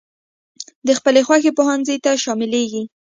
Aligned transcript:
د 0.87 0.89
خپلې 0.99 1.21
خوښي 1.27 1.51
پونځي 1.57 1.97
ته 2.05 2.11
شاملېږي. 2.23 2.83